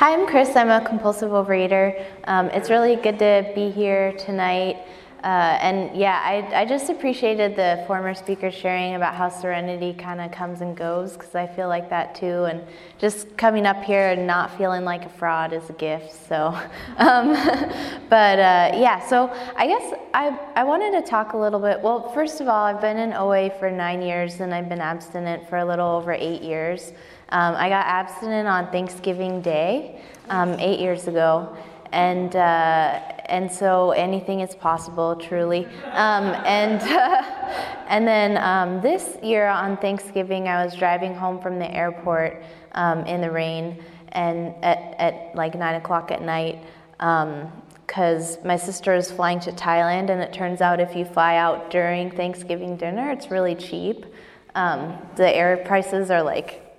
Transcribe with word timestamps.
Hi, 0.00 0.14
I'm 0.14 0.26
Chris. 0.26 0.56
I'm 0.56 0.70
a 0.70 0.80
compulsive 0.80 1.30
overeater. 1.30 2.06
Um, 2.24 2.46
it's 2.46 2.70
really 2.70 2.96
good 2.96 3.18
to 3.18 3.52
be 3.54 3.70
here 3.70 4.14
tonight. 4.14 4.78
Uh, 5.22 5.58
and 5.60 5.94
yeah, 5.94 6.22
I, 6.24 6.62
I 6.62 6.64
just 6.64 6.88
appreciated 6.88 7.54
the 7.54 7.84
former 7.86 8.14
speaker 8.14 8.50
sharing 8.50 8.94
about 8.94 9.14
how 9.14 9.28
serenity 9.28 9.92
kind 9.92 10.22
of 10.22 10.32
comes 10.32 10.62
and 10.62 10.74
goes 10.74 11.12
because 11.12 11.34
I 11.34 11.46
feel 11.46 11.68
like 11.68 11.90
that 11.90 12.14
too. 12.14 12.44
And 12.44 12.62
just 12.96 13.36
coming 13.36 13.66
up 13.66 13.84
here 13.84 14.12
and 14.12 14.26
not 14.26 14.56
feeling 14.56 14.84
like 14.84 15.04
a 15.04 15.10
fraud 15.10 15.52
is 15.52 15.68
a 15.68 15.74
gift. 15.74 16.14
So, 16.26 16.58
um, 16.96 17.34
but 18.08 18.38
uh, 18.38 18.72
yeah, 18.76 19.06
so 19.06 19.30
I 19.54 19.66
guess 19.66 19.92
I, 20.14 20.38
I 20.56 20.64
wanted 20.64 20.98
to 20.98 21.06
talk 21.06 21.34
a 21.34 21.36
little 21.36 21.60
bit. 21.60 21.78
Well, 21.78 22.10
first 22.14 22.40
of 22.40 22.48
all, 22.48 22.64
I've 22.64 22.80
been 22.80 22.96
in 22.96 23.12
OA 23.12 23.50
for 23.58 23.70
nine 23.70 24.00
years 24.00 24.40
and 24.40 24.54
I've 24.54 24.70
been 24.70 24.80
abstinent 24.80 25.46
for 25.46 25.58
a 25.58 25.64
little 25.66 25.88
over 25.88 26.12
eight 26.14 26.40
years. 26.40 26.94
Um, 27.32 27.54
I 27.54 27.68
got 27.68 27.86
abstinent 27.86 28.48
on 28.48 28.70
Thanksgiving 28.70 29.40
Day 29.40 30.00
um, 30.28 30.54
eight 30.58 30.80
years 30.80 31.06
ago 31.08 31.56
and 31.92 32.34
uh, 32.36 33.00
and 33.26 33.50
so 33.50 33.92
anything 33.92 34.40
is 34.40 34.54
possible, 34.54 35.16
truly. 35.16 35.66
Um, 35.92 36.26
and 36.44 36.80
uh, 36.82 37.22
and 37.88 38.06
then 38.06 38.36
um, 38.38 38.80
this 38.80 39.16
year 39.22 39.48
on 39.48 39.76
Thanksgiving, 39.76 40.48
I 40.48 40.64
was 40.64 40.74
driving 40.74 41.14
home 41.14 41.40
from 41.40 41.58
the 41.58 41.72
airport 41.72 42.42
um, 42.72 43.04
in 43.06 43.20
the 43.20 43.30
rain, 43.30 43.82
and 44.10 44.54
at 44.62 44.94
at 44.98 45.34
like 45.34 45.54
nine 45.54 45.76
o'clock 45.76 46.10
at 46.10 46.22
night. 46.22 46.62
because 46.98 48.36
um, 48.36 48.46
my 48.46 48.56
sister 48.56 48.94
is 48.94 49.10
flying 49.10 49.40
to 49.40 49.52
Thailand, 49.52 50.10
and 50.10 50.20
it 50.20 50.32
turns 50.32 50.60
out 50.60 50.80
if 50.80 50.94
you 50.94 51.04
fly 51.04 51.36
out 51.36 51.70
during 51.70 52.10
Thanksgiving 52.10 52.76
dinner, 52.76 53.10
it's 53.10 53.30
really 53.30 53.54
cheap. 53.54 54.06
Um, 54.54 54.98
the 55.16 55.28
air 55.34 55.56
prices 55.58 56.10
are 56.10 56.22
like 56.22 56.69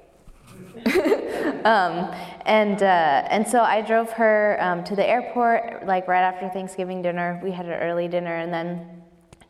um, 1.65 2.13
and 2.45 2.81
uh, 2.81 3.27
and 3.29 3.47
so 3.47 3.61
I 3.61 3.81
drove 3.81 4.11
her 4.11 4.57
um, 4.59 4.83
to 4.85 4.95
the 4.95 5.07
airport 5.07 5.85
like 5.85 6.07
right 6.07 6.23
after 6.23 6.49
Thanksgiving 6.49 7.01
dinner. 7.01 7.39
We 7.43 7.51
had 7.51 7.65
an 7.65 7.73
early 7.73 8.07
dinner 8.07 8.35
and 8.35 8.53
then 8.53 9.01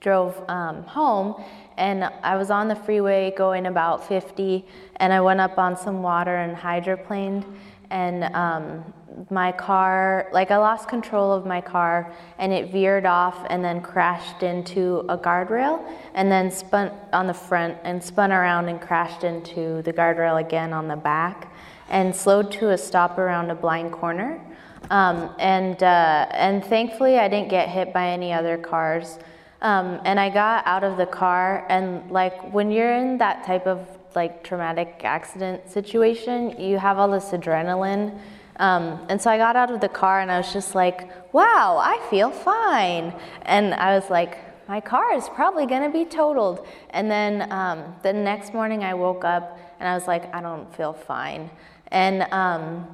drove 0.02 0.44
um, 0.50 0.84
home. 0.84 1.42
And 1.78 2.04
I 2.04 2.36
was 2.36 2.52
on 2.52 2.68
the 2.68 2.76
freeway 2.76 3.34
going 3.38 3.66
about 3.66 4.08
50, 4.08 4.66
and 4.98 5.14
I 5.14 5.22
went 5.22 5.40
up 5.40 5.58
on 5.58 5.78
some 5.78 6.04
water 6.04 6.36
and 6.36 6.56
hydroplaned. 6.56 7.46
And 7.92 8.24
um, 8.36 8.94
my 9.30 9.52
car, 9.52 10.30
like 10.32 10.50
I 10.50 10.58
lost 10.58 10.88
control 10.88 11.34
of 11.34 11.46
my 11.46 11.62
car, 11.62 12.14
and 12.40 12.54
it 12.54 12.72
veered 12.72 13.06
off 13.06 13.46
and 13.50 13.64
then 13.64 13.82
crashed 13.82 14.44
into 14.44 15.06
a 15.10 15.18
guardrail, 15.18 15.86
and 16.14 16.32
then 16.32 16.50
spun 16.50 16.92
on 17.12 17.28
the 17.28 17.34
front 17.34 17.78
and 17.84 18.02
spun 18.02 18.32
around 18.32 18.70
and 18.70 18.82
crashed 18.82 19.24
into 19.26 19.82
the 19.84 19.92
guardrail 19.92 20.40
again 20.40 20.72
on 20.74 20.88
the 20.88 20.96
back 20.96 21.54
and 21.90 22.16
slowed 22.16 22.50
to 22.54 22.70
a 22.70 22.78
stop 22.78 23.18
around 23.18 23.52
a 23.52 23.56
blind 23.56 23.92
corner. 23.92 24.42
Um, 24.90 25.30
and, 25.38 25.84
uh, 25.84 26.28
and 26.32 26.64
thankfully, 26.64 27.20
I 27.20 27.28
didn't 27.28 27.50
get 27.50 27.70
hit 27.70 27.94
by 27.94 28.08
any 28.08 28.32
other 28.34 28.58
cars. 28.58 29.20
Um, 29.62 30.00
and 30.06 30.20
I 30.20 30.30
got 30.30 30.66
out 30.66 30.84
of 30.84 30.98
the 30.98 31.06
car, 31.06 31.68
and 31.70 32.10
like 32.10 32.52
when 32.54 32.72
you're 32.72 32.94
in 32.94 33.18
that 33.20 33.46
type 33.46 33.68
of 33.68 33.86
like 34.16 34.44
traumatic 34.44 35.02
accident 35.04 35.70
situation, 35.70 36.60
you 36.60 36.78
have 36.78 36.98
all 36.98 37.10
this 37.10 37.26
adrenaline. 37.26 38.18
Um, 38.58 39.06
and 39.10 39.22
so 39.22 39.32
I 39.32 39.38
got 39.38 39.56
out 39.56 39.72
of 39.72 39.82
the 39.82 39.90
car 39.90 40.22
and 40.22 40.32
I 40.32 40.38
was 40.38 40.54
just 40.54 40.76
like, 40.76 41.34
wow, 41.34 41.80
I 41.82 42.00
feel 42.10 42.32
fine. 42.32 43.14
And 43.44 43.74
I 43.74 43.96
was 43.96 44.10
like, 44.10 44.38
my 44.68 44.80
car 44.80 45.14
is 45.14 45.28
probably 45.30 45.66
going 45.66 45.84
to 45.84 45.90
be 45.90 46.06
totaled. 46.06 46.66
And 46.92 47.10
then 47.10 47.52
um, 47.52 47.96
the 48.04 48.14
next 48.14 48.54
morning 48.54 48.84
I 48.84 48.94
woke 48.94 49.26
up 49.26 49.58
and 49.80 49.90
I 49.90 49.96
was 49.96 50.08
like, 50.08 50.34
I 50.34 50.42
don't 50.42 50.74
feel 50.76 50.94
fine. 50.94 51.50
And 51.88 52.22
um, 52.32 52.88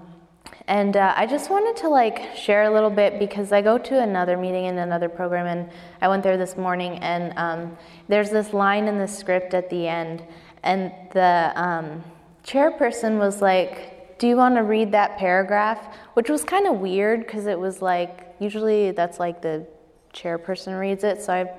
and 0.68 0.98
uh, 0.98 1.14
I 1.16 1.26
just 1.26 1.50
wanted 1.50 1.78
to 1.82 1.90
like 1.90 2.36
share 2.36 2.64
a 2.64 2.74
little 2.74 2.90
bit 2.90 3.20
because 3.20 3.54
I 3.54 3.62
go 3.62 3.78
to 3.78 4.02
another 4.02 4.36
meeting 4.36 4.66
in 4.66 4.78
another 4.78 5.08
program, 5.08 5.46
and 5.48 5.70
I 6.02 6.10
went 6.10 6.24
there 6.24 6.36
this 6.36 6.58
morning, 6.58 7.00
and 7.00 7.34
um, 7.38 7.78
there's 8.10 8.30
this 8.30 8.54
line 8.54 8.88
in 8.88 8.98
the 8.98 9.08
script 9.08 9.54
at 9.54 9.70
the 9.70 9.88
end, 9.88 10.24
and 10.68 10.92
the 11.12 11.54
um, 11.56 12.04
chairperson 12.44 13.18
was 13.18 13.42
like, 13.42 14.20
"Do 14.20 14.28
you 14.28 14.36
want 14.36 14.56
to 14.56 14.64
read 14.64 14.92
that 14.92 15.18
paragraph?" 15.18 15.96
Which 16.14 16.30
was 16.30 16.44
kind 16.44 16.68
of 16.68 16.76
weird 16.76 17.22
because 17.22 17.48
it 17.48 17.58
was 17.58 17.82
like 17.82 18.36
usually 18.40 18.92
that's 18.92 19.20
like 19.20 19.42
the 19.42 19.66
chairperson 20.14 20.80
reads 20.80 21.04
it, 21.04 21.22
so 21.22 21.34
I 21.34 21.52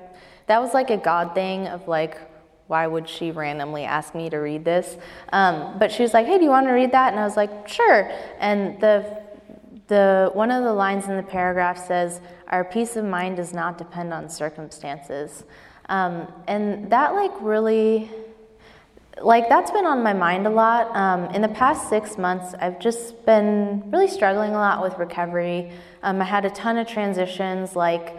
that 0.47 0.61
was 0.61 0.73
like 0.73 0.89
a 0.89 0.97
God 0.97 1.35
thing 1.35 1.67
of 1.67 1.87
like 1.87 2.17
why 2.69 2.85
would 2.85 3.09
she 3.09 3.31
randomly 3.31 3.83
ask 3.83 4.13
me 4.13 4.29
to 4.29 4.37
read 4.37 4.63
this? 4.63 4.95
Um, 5.33 5.79
but 5.79 5.91
she 5.91 6.03
was 6.03 6.13
like, 6.13 6.27
hey, 6.27 6.37
do 6.37 6.43
you 6.43 6.51
want 6.51 6.67
to 6.67 6.71
read 6.71 6.91
that? 6.91 7.11
And 7.11 7.19
I 7.19 7.23
was 7.23 7.35
like, 7.35 7.67
sure. 7.67 8.11
And 8.39 8.79
the, 8.79 9.23
the, 9.87 10.29
one 10.35 10.51
of 10.51 10.63
the 10.63 10.71
lines 10.71 11.07
in 11.07 11.17
the 11.17 11.23
paragraph 11.23 11.83
says, 11.83 12.21
our 12.49 12.63
peace 12.63 12.95
of 12.95 13.05
mind 13.05 13.37
does 13.37 13.55
not 13.55 13.79
depend 13.79 14.13
on 14.13 14.29
circumstances. 14.29 15.45
Um, 15.89 16.31
and 16.47 16.91
that 16.91 17.15
like 17.15 17.31
really, 17.41 18.11
like 19.21 19.49
that's 19.49 19.71
been 19.71 19.85
on 19.85 20.03
my 20.03 20.13
mind 20.13 20.47
a 20.47 20.49
lot. 20.49 20.95
Um, 20.95 21.25
in 21.35 21.41
the 21.41 21.49
past 21.49 21.89
six 21.89 22.17
months, 22.17 22.53
I've 22.59 22.79
just 22.79 23.25
been 23.25 23.83
really 23.91 24.07
struggling 24.07 24.51
a 24.51 24.57
lot 24.57 24.81
with 24.81 24.97
recovery. 24.97 25.71
Um, 26.03 26.21
I 26.21 26.25
had 26.25 26.45
a 26.45 26.49
ton 26.49 26.77
of 26.77 26.87
transitions, 26.87 27.75
like 27.75 28.15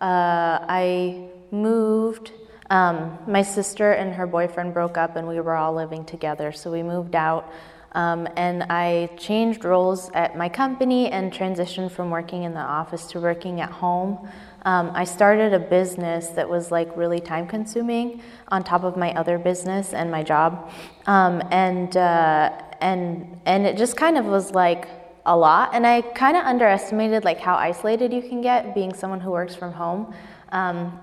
uh, 0.00 0.58
I 0.68 1.28
moved 1.50 2.32
um, 2.70 3.18
my 3.26 3.42
sister 3.42 3.92
and 3.92 4.14
her 4.14 4.26
boyfriend 4.26 4.72
broke 4.72 4.96
up, 4.96 5.16
and 5.16 5.28
we 5.28 5.40
were 5.40 5.54
all 5.54 5.74
living 5.74 6.04
together, 6.04 6.52
so 6.52 6.70
we 6.70 6.82
moved 6.82 7.14
out. 7.14 7.52
Um, 7.92 8.26
and 8.36 8.64
I 8.64 9.10
changed 9.16 9.64
roles 9.64 10.10
at 10.14 10.36
my 10.36 10.48
company 10.48 11.10
and 11.10 11.32
transitioned 11.32 11.92
from 11.92 12.10
working 12.10 12.42
in 12.42 12.52
the 12.52 12.60
office 12.60 13.06
to 13.08 13.20
working 13.20 13.60
at 13.60 13.70
home. 13.70 14.28
Um, 14.64 14.90
I 14.94 15.04
started 15.04 15.52
a 15.52 15.58
business 15.58 16.28
that 16.28 16.48
was 16.48 16.70
like 16.70 16.96
really 16.96 17.20
time 17.20 17.46
consuming 17.46 18.22
on 18.48 18.64
top 18.64 18.82
of 18.82 18.96
my 18.96 19.12
other 19.14 19.38
business 19.38 19.92
and 19.92 20.10
my 20.10 20.22
job. 20.22 20.70
Um, 21.06 21.42
and, 21.50 21.96
uh, 21.96 22.50
and, 22.80 23.40
and 23.44 23.66
it 23.66 23.76
just 23.76 23.96
kind 23.96 24.16
of 24.16 24.24
was 24.24 24.52
like 24.52 24.88
a 25.26 25.36
lot. 25.36 25.74
And 25.74 25.86
I 25.86 26.00
kind 26.00 26.36
of 26.36 26.44
underestimated 26.44 27.24
like 27.24 27.40
how 27.40 27.56
isolated 27.56 28.12
you 28.12 28.22
can 28.22 28.40
get 28.40 28.74
being 28.74 28.94
someone 28.94 29.20
who 29.20 29.30
works 29.30 29.54
from 29.54 29.72
home. 29.72 30.14
Um, 30.50 30.98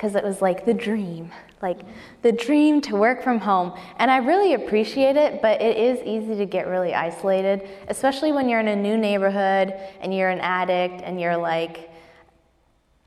because 0.00 0.14
it 0.14 0.24
was 0.24 0.40
like 0.40 0.64
the 0.64 0.72
dream, 0.72 1.30
like 1.60 1.80
the 2.22 2.32
dream 2.32 2.80
to 2.80 2.96
work 2.96 3.22
from 3.22 3.38
home. 3.38 3.78
And 3.98 4.10
I 4.10 4.16
really 4.16 4.54
appreciate 4.54 5.14
it, 5.14 5.42
but 5.42 5.60
it 5.60 5.76
is 5.76 5.98
easy 6.06 6.36
to 6.36 6.46
get 6.46 6.66
really 6.66 6.94
isolated, 6.94 7.68
especially 7.88 8.32
when 8.32 8.48
you're 8.48 8.60
in 8.60 8.68
a 8.68 8.76
new 8.76 8.96
neighborhood 8.96 9.74
and 10.00 10.14
you're 10.14 10.30
an 10.30 10.40
addict 10.40 11.02
and 11.02 11.20
you're 11.20 11.36
like, 11.36 11.89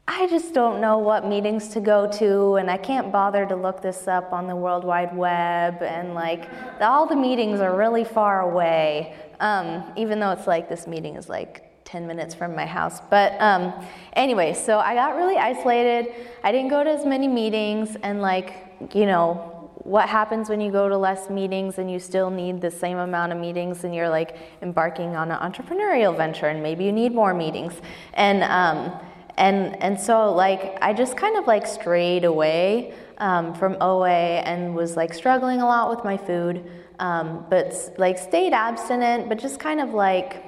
I 0.06 0.28
just 0.28 0.54
don't 0.54 0.82
know 0.82 0.98
what 0.98 1.26
meetings 1.26 1.70
to 1.70 1.80
go 1.80 2.12
to, 2.14 2.56
and 2.56 2.70
I 2.70 2.76
can't 2.76 3.10
bother 3.10 3.46
to 3.46 3.56
look 3.56 3.82
this 3.82 4.06
up 4.06 4.34
on 4.34 4.48
the 4.48 4.56
World 4.56 4.84
Wide 4.84 5.16
Web, 5.16 5.82
and 5.82 6.14
like 6.14 6.50
all 6.82 7.06
the 7.06 7.16
meetings 7.16 7.62
are 7.62 7.78
really 7.78 8.04
far 8.04 8.42
away, 8.42 9.16
um, 9.40 9.94
even 9.96 10.20
though 10.20 10.32
it's 10.32 10.46
like 10.46 10.68
this 10.68 10.88
meeting 10.88 11.16
is 11.16 11.30
like 11.30 11.86
10 11.86 12.06
minutes 12.06 12.36
from 12.36 12.54
my 12.54 12.66
house. 12.66 13.00
But 13.10 13.40
um, 13.40 13.74
anyway, 14.12 14.54
so 14.54 14.80
I 14.80 14.94
got 14.94 15.16
really 15.16 15.38
isolated. 15.38 16.14
I 16.44 16.52
didn't 16.52 16.70
go 16.70 16.84
to 16.84 16.90
as 16.90 17.06
many 17.06 17.30
meetings, 17.30 17.96
and 18.04 18.22
like, 18.22 18.56
you 18.94 19.06
know, 19.06 19.70
what 19.76 20.10
happens 20.10 20.50
when 20.50 20.60
you 20.60 20.70
go 20.70 20.90
to 20.90 20.98
less 20.98 21.30
meetings 21.30 21.78
and 21.78 21.90
you 21.90 22.00
still 22.00 22.30
need 22.30 22.60
the 22.60 22.72
same 22.72 22.98
amount 22.98 23.32
of 23.32 23.38
meetings 23.38 23.84
and 23.84 23.94
you're 23.94 24.08
like 24.08 24.38
embarking 24.62 25.16
on 25.16 25.30
an 25.30 25.40
entrepreneurial 25.40 26.16
venture 26.16 26.48
and 26.48 26.64
maybe 26.64 26.86
you 26.86 26.92
need 26.92 27.14
more 27.14 27.34
meetings. 27.34 27.74
And, 28.14 28.44
um, 28.44 28.98
and, 29.38 29.82
and 29.82 30.00
so 30.00 30.34
like 30.34 30.78
I 30.82 30.94
just 30.94 31.18
kind 31.18 31.38
of 31.38 31.48
like 31.48 31.66
strayed 31.66 32.24
away 32.24 32.94
um, 33.18 33.54
from 33.54 33.78
OA 33.82 34.10
and 34.10 34.76
was 34.76 34.96
like 34.96 35.14
struggling 35.14 35.62
a 35.62 35.66
lot 35.66 35.90
with 35.90 36.04
my 36.04 36.18
food, 36.18 36.70
um, 37.00 37.46
but 37.50 37.74
like 37.98 38.18
stayed 38.18 38.54
abstinent, 38.54 39.30
but 39.30 39.40
just 39.40 39.60
kind 39.60 39.80
of 39.80 39.94
like 39.94 40.44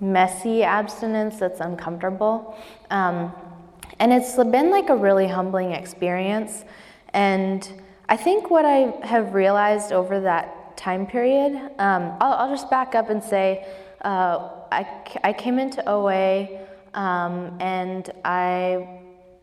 messy 0.00 0.62
abstinence 0.62 1.38
that's 1.38 1.60
uncomfortable. 1.60 2.56
Um, 2.90 3.32
and 3.98 4.12
it's 4.12 4.36
been 4.36 4.70
like 4.70 4.88
a 4.88 4.96
really 4.96 5.28
humbling 5.28 5.72
experience. 5.72 6.64
And 7.12 7.68
I 8.08 8.16
think 8.16 8.50
what 8.50 8.64
I 8.64 8.94
have 9.04 9.34
realized 9.34 9.92
over 9.92 10.20
that 10.20 10.76
time 10.76 11.06
period, 11.06 11.54
um, 11.78 12.16
I'll, 12.20 12.32
I'll, 12.34 12.50
just 12.50 12.70
back 12.70 12.94
up 12.94 13.10
and 13.10 13.22
say 13.22 13.66
uh, 14.02 14.48
I, 14.72 14.86
I 15.22 15.32
came 15.32 15.58
into 15.58 15.86
OA 15.88 16.59
um, 16.94 17.56
and 17.60 18.10
I 18.24 19.00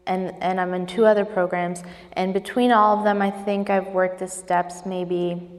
and, 0.08 0.34
and 0.42 0.60
I'm 0.60 0.74
in 0.74 0.86
two 0.86 1.06
other 1.06 1.26
programs. 1.26 1.84
And 2.14 2.34
between 2.34 2.72
all 2.72 2.98
of 2.98 3.04
them, 3.04 3.22
I 3.22 3.30
think 3.30 3.70
I've 3.70 3.88
worked 3.88 4.20
the 4.20 4.28
steps 4.28 4.86
maybe 4.86 5.50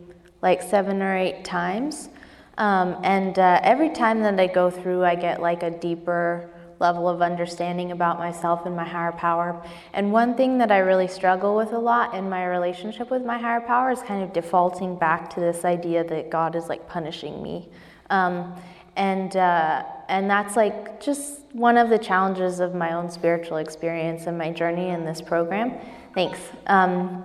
like 0.43 0.63
seven 0.63 1.03
or 1.03 1.17
eight 1.17 1.45
times. 1.45 2.09
Um, 2.57 2.97
and 3.05 3.39
uh, 3.39 3.61
every 3.63 3.91
time 3.91 4.21
that 4.23 4.41
I 4.41 4.47
go 4.47 4.71
through, 4.71 5.05
I 5.05 5.15
get 5.15 5.41
like 5.41 5.63
a 5.63 5.71
deeper 5.71 6.51
level 6.81 7.09
of 7.09 7.23
understanding 7.23 7.93
about 7.93 8.19
myself 8.19 8.65
and 8.65 8.75
my 8.75 8.85
higher 8.85 9.13
power. 9.13 9.63
And 9.93 10.13
one 10.13 10.35
thing 10.37 10.59
that 10.59 10.71
I 10.71 10.79
really 10.79 11.09
struggle 11.09 11.57
with 11.57 11.73
a 11.73 11.79
lot 11.79 12.15
in 12.15 12.29
my 12.29 12.47
relationship 12.47 13.11
with 13.11 13.25
my 13.25 13.37
higher 13.37 13.61
power 13.61 13.91
is 13.91 14.01
kind 14.03 14.23
of 14.23 14.33
defaulting 14.33 14.97
back 14.97 15.29
to 15.35 15.41
this 15.41 15.65
idea 15.65 16.05
that 16.05 16.31
God 16.31 16.55
is 16.55 16.69
like 16.69 16.89
punishing 16.89 17.43
me. 17.43 17.69
Um, 18.11 18.55
and 18.97 19.37
uh, 19.37 19.85
and 20.09 20.29
that's 20.29 20.57
like 20.57 21.01
just 21.01 21.41
one 21.53 21.77
of 21.77 21.89
the 21.89 21.99
challenges 21.99 22.61
of 22.61 22.75
my 22.75 22.93
own 22.93 23.11
spiritual 23.11 23.59
experience 23.59 24.27
and 24.27 24.37
my 24.37 24.51
journey 24.51 24.89
in 24.89 25.05
this 25.05 25.21
program. 25.21 25.75
Thanks. 26.15 26.39
Um, 26.67 27.25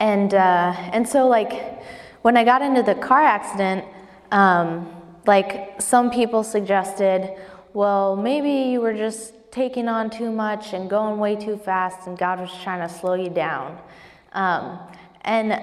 and 0.00 0.34
uh, 0.34 0.74
and 0.92 1.08
so 1.08 1.28
like 1.28 1.82
when 2.22 2.36
I 2.36 2.44
got 2.44 2.62
into 2.62 2.82
the 2.82 2.94
car 2.94 3.22
accident, 3.22 3.84
um, 4.32 4.94
like 5.26 5.80
some 5.80 6.10
people 6.10 6.42
suggested, 6.42 7.36
well, 7.72 8.16
maybe 8.16 8.70
you 8.70 8.80
were 8.80 8.94
just 8.94 9.34
taking 9.50 9.88
on 9.88 10.10
too 10.10 10.30
much 10.30 10.72
and 10.72 10.90
going 10.90 11.18
way 11.18 11.36
too 11.36 11.56
fast, 11.56 12.06
and 12.06 12.18
God 12.18 12.40
was 12.40 12.50
trying 12.62 12.86
to 12.86 12.92
slow 12.92 13.14
you 13.14 13.30
down. 13.30 13.78
Um, 14.32 14.78
and 15.22 15.60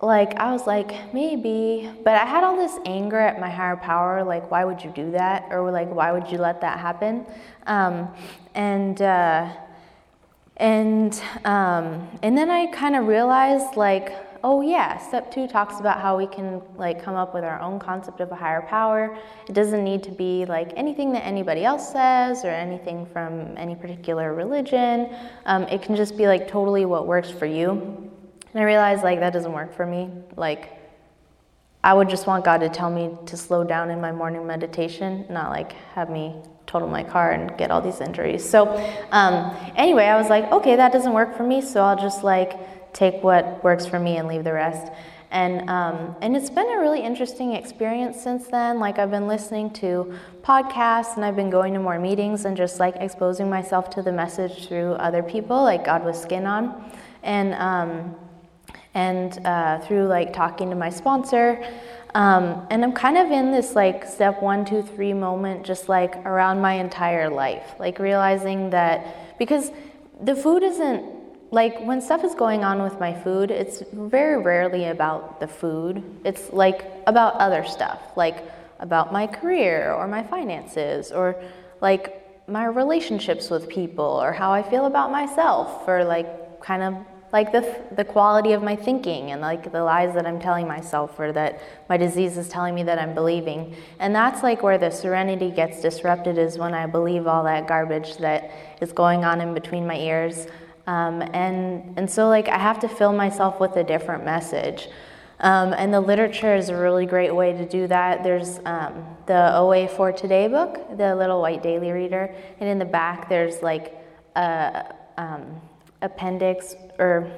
like 0.00 0.36
I 0.36 0.52
was 0.52 0.66
like 0.66 1.12
maybe, 1.12 1.90
but 2.04 2.14
I 2.14 2.24
had 2.24 2.44
all 2.44 2.56
this 2.56 2.78
anger 2.86 3.18
at 3.18 3.40
my 3.40 3.50
higher 3.50 3.76
power. 3.76 4.22
Like, 4.22 4.50
why 4.50 4.64
would 4.64 4.82
you 4.82 4.90
do 4.90 5.10
that? 5.12 5.48
Or 5.50 5.70
like, 5.70 5.92
why 5.92 6.12
would 6.12 6.30
you 6.30 6.38
let 6.38 6.60
that 6.60 6.78
happen? 6.78 7.26
Um, 7.66 8.08
and 8.54 9.02
uh, 9.02 9.52
and 10.56 11.20
um, 11.44 12.08
and 12.22 12.38
then 12.38 12.48
I 12.50 12.66
kind 12.66 12.94
of 12.94 13.08
realized 13.08 13.76
like, 13.76 14.12
oh 14.44 14.60
yeah, 14.60 14.98
step 14.98 15.32
two 15.32 15.48
talks 15.48 15.80
about 15.80 16.00
how 16.00 16.16
we 16.16 16.28
can 16.28 16.62
like 16.76 17.02
come 17.02 17.16
up 17.16 17.34
with 17.34 17.42
our 17.42 17.60
own 17.60 17.80
concept 17.80 18.20
of 18.20 18.30
a 18.30 18.36
higher 18.36 18.62
power. 18.62 19.18
It 19.48 19.52
doesn't 19.52 19.82
need 19.82 20.04
to 20.04 20.12
be 20.12 20.44
like 20.44 20.72
anything 20.76 21.12
that 21.12 21.26
anybody 21.26 21.64
else 21.64 21.90
says 21.90 22.44
or 22.44 22.50
anything 22.50 23.04
from 23.06 23.56
any 23.56 23.74
particular 23.74 24.32
religion. 24.32 25.12
Um, 25.44 25.64
it 25.64 25.82
can 25.82 25.96
just 25.96 26.16
be 26.16 26.28
like 26.28 26.46
totally 26.46 26.84
what 26.84 27.08
works 27.08 27.30
for 27.30 27.46
you. 27.46 28.07
And 28.52 28.60
I 28.60 28.64
realized 28.64 29.02
like 29.02 29.20
that 29.20 29.32
doesn't 29.32 29.52
work 29.52 29.74
for 29.74 29.86
me. 29.86 30.10
Like 30.36 30.78
I 31.82 31.94
would 31.94 32.08
just 32.08 32.26
want 32.26 32.44
God 32.44 32.58
to 32.58 32.68
tell 32.68 32.90
me 32.90 33.10
to 33.26 33.36
slow 33.36 33.62
down 33.62 33.90
in 33.90 34.00
my 34.00 34.10
morning 34.10 34.46
meditation, 34.46 35.26
not 35.30 35.50
like 35.50 35.72
have 35.94 36.10
me 36.10 36.34
total 36.66 36.88
my 36.88 37.02
car 37.02 37.32
and 37.32 37.56
get 37.56 37.70
all 37.70 37.80
these 37.80 38.00
injuries. 38.00 38.48
So 38.48 38.68
um, 39.10 39.56
anyway, 39.76 40.04
I 40.04 40.18
was 40.18 40.28
like, 40.28 40.50
okay, 40.52 40.76
that 40.76 40.92
doesn't 40.92 41.12
work 41.12 41.36
for 41.36 41.44
me, 41.44 41.60
so 41.62 41.82
I'll 41.82 41.96
just 41.96 42.24
like 42.24 42.92
take 42.92 43.22
what 43.22 43.62
works 43.62 43.86
for 43.86 43.98
me 43.98 44.16
and 44.16 44.26
leave 44.28 44.44
the 44.44 44.52
rest. 44.52 44.92
And 45.30 45.68
um, 45.68 46.16
and 46.20 46.34
it's 46.34 46.50
been 46.50 46.70
a 46.72 46.78
really 46.78 47.00
interesting 47.02 47.52
experience 47.52 48.20
since 48.20 48.48
then. 48.48 48.80
Like 48.80 48.98
I've 48.98 49.10
been 49.10 49.28
listening 49.28 49.70
to 49.74 50.14
podcasts 50.42 51.16
and 51.16 51.24
I've 51.24 51.36
been 51.36 51.50
going 51.50 51.74
to 51.74 51.80
more 51.80 51.98
meetings 51.98 52.44
and 52.44 52.56
just 52.56 52.80
like 52.80 52.96
exposing 52.96 53.48
myself 53.48 53.88
to 53.90 54.02
the 54.02 54.12
message 54.12 54.66
through 54.66 54.92
other 54.94 55.22
people, 55.22 55.62
like 55.62 55.84
God 55.84 56.04
with 56.04 56.16
skin 56.16 56.44
on, 56.44 56.90
and. 57.22 57.54
Um, 57.54 58.16
and 58.98 59.46
uh, 59.46 59.78
through 59.84 60.06
like 60.06 60.32
talking 60.32 60.70
to 60.70 60.76
my 60.76 60.90
sponsor. 60.90 61.64
Um, 62.14 62.66
and 62.70 62.82
I'm 62.84 62.92
kind 62.92 63.16
of 63.16 63.30
in 63.30 63.52
this 63.52 63.76
like 63.76 64.04
step 64.04 64.42
one, 64.42 64.64
two, 64.64 64.82
three 64.82 65.12
moment, 65.12 65.64
just 65.64 65.88
like 65.88 66.16
around 66.26 66.60
my 66.60 66.74
entire 66.74 67.28
life, 67.30 67.66
like 67.78 68.00
realizing 68.00 68.70
that 68.70 69.38
because 69.38 69.70
the 70.20 70.34
food 70.34 70.62
isn't 70.64 71.02
like 71.50 71.74
when 71.88 72.00
stuff 72.00 72.24
is 72.24 72.34
going 72.34 72.64
on 72.64 72.82
with 72.82 72.98
my 72.98 73.14
food, 73.22 73.50
it's 73.50 73.82
very 73.92 74.42
rarely 74.42 74.86
about 74.86 75.38
the 75.38 75.46
food. 75.46 76.02
It's 76.24 76.52
like 76.52 76.80
about 77.06 77.34
other 77.34 77.64
stuff, 77.64 78.00
like 78.16 78.38
about 78.80 79.12
my 79.12 79.26
career 79.26 79.92
or 79.92 80.08
my 80.08 80.22
finances 80.24 81.12
or 81.12 81.40
like 81.80 82.04
my 82.48 82.64
relationships 82.64 83.48
with 83.48 83.68
people 83.68 84.12
or 84.24 84.32
how 84.32 84.50
I 84.50 84.62
feel 84.62 84.86
about 84.86 85.12
myself 85.12 85.86
or 85.86 86.04
like 86.04 86.28
kind 86.60 86.82
of 86.82 86.94
like 87.32 87.52
the, 87.52 87.82
the 87.94 88.04
quality 88.04 88.52
of 88.52 88.62
my 88.62 88.74
thinking 88.74 89.32
and 89.32 89.40
like 89.40 89.70
the 89.70 89.82
lies 89.82 90.14
that 90.14 90.26
I'm 90.26 90.40
telling 90.40 90.66
myself 90.66 91.18
or 91.18 91.30
that 91.32 91.60
my 91.88 91.96
disease 91.96 92.38
is 92.38 92.48
telling 92.48 92.74
me 92.74 92.82
that 92.84 92.98
I'm 92.98 93.14
believing. 93.14 93.76
And 93.98 94.14
that's 94.14 94.42
like 94.42 94.62
where 94.62 94.78
the 94.78 94.90
serenity 94.90 95.50
gets 95.50 95.82
disrupted 95.82 96.38
is 96.38 96.58
when 96.58 96.72
I 96.72 96.86
believe 96.86 97.26
all 97.26 97.44
that 97.44 97.68
garbage 97.68 98.16
that 98.18 98.50
is 98.80 98.92
going 98.92 99.24
on 99.24 99.40
in 99.40 99.52
between 99.52 99.86
my 99.86 99.96
ears. 99.96 100.46
Um, 100.86 101.20
and, 101.34 101.98
and 101.98 102.10
so 102.10 102.28
like 102.28 102.48
I 102.48 102.58
have 102.58 102.80
to 102.80 102.88
fill 102.88 103.12
myself 103.12 103.60
with 103.60 103.76
a 103.76 103.84
different 103.84 104.24
message. 104.24 104.88
Um, 105.40 105.72
and 105.74 105.92
the 105.92 106.00
literature 106.00 106.56
is 106.56 106.70
a 106.70 106.76
really 106.76 107.06
great 107.06 107.32
way 107.32 107.52
to 107.52 107.68
do 107.68 107.86
that. 107.88 108.24
There's 108.24 108.58
um, 108.64 109.04
the 109.26 109.54
OA 109.54 109.86
for 109.86 110.10
Today 110.12 110.48
book, 110.48 110.96
the 110.96 111.14
little 111.14 111.40
white 111.40 111.62
daily 111.62 111.92
reader, 111.92 112.34
and 112.58 112.68
in 112.68 112.78
the 112.78 112.84
back 112.84 113.28
there's 113.28 113.62
like 113.62 113.94
a, 114.34 114.94
um, 115.16 115.60
appendix 116.02 116.76
or 116.98 117.30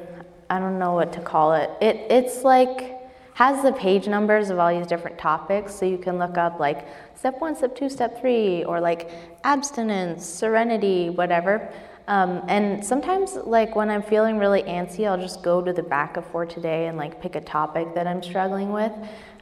I 0.48 0.58
don't 0.58 0.78
know 0.78 0.94
what 0.94 1.12
to 1.14 1.20
call 1.20 1.54
it. 1.54 1.70
It 1.80 1.96
it's 2.10 2.44
like 2.44 2.96
has 3.34 3.62
the 3.62 3.72
page 3.72 4.06
numbers 4.06 4.50
of 4.50 4.58
all 4.58 4.76
these 4.76 4.86
different 4.86 5.16
topics 5.18 5.74
so 5.74 5.86
you 5.86 5.96
can 5.96 6.18
look 6.18 6.36
up 6.36 6.60
like 6.60 6.86
step 7.14 7.40
one, 7.40 7.54
step 7.56 7.74
two, 7.74 7.88
step 7.88 8.20
three, 8.20 8.64
or 8.64 8.80
like 8.80 9.10
abstinence, 9.44 10.26
serenity, 10.26 11.10
whatever. 11.10 11.72
Um, 12.08 12.42
and 12.48 12.84
sometimes, 12.84 13.36
like 13.36 13.76
when 13.76 13.88
I'm 13.88 14.02
feeling 14.02 14.36
really 14.36 14.62
antsy, 14.64 15.06
I'll 15.06 15.20
just 15.20 15.44
go 15.44 15.62
to 15.62 15.72
the 15.72 15.82
back 15.82 16.16
of 16.16 16.26
For 16.26 16.44
Today 16.44 16.88
and 16.88 16.98
like 16.98 17.22
pick 17.22 17.36
a 17.36 17.40
topic 17.40 17.94
that 17.94 18.06
I'm 18.08 18.22
struggling 18.22 18.72
with, 18.72 18.92